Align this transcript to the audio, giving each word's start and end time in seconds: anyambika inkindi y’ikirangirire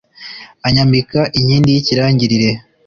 anyambika 0.67 1.19
inkindi 1.37 1.69
y’ikirangirire 1.71 2.49